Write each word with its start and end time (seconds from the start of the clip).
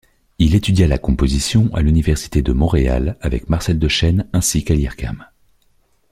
Il 0.39 0.55
étudia 0.55 0.87
la 0.87 0.97
composition 0.97 1.69
à 1.75 1.83
l'Université 1.83 2.41
de 2.41 2.53
Montréal 2.53 3.17
avec 3.21 3.49
Marcelle 3.49 3.77
Deschenes, 3.77 4.27
ainsi 4.33 4.63
qu'à 4.63 4.73
l'Ircam. 4.73 5.27